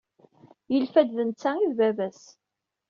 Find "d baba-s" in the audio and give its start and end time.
1.69-2.21